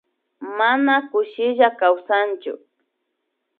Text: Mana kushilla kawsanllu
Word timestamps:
Mana 0.57 0.95
kushilla 1.09 1.67
kawsanllu 1.79 2.53